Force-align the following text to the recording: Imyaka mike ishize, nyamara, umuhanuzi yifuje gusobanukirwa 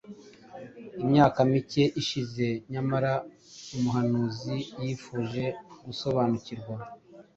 Imyaka 1.03 1.39
mike 1.51 1.83
ishize, 2.01 2.47
nyamara, 2.71 3.13
umuhanuzi 3.75 4.55
yifuje 4.83 5.43
gusobanukirwa 5.85 6.75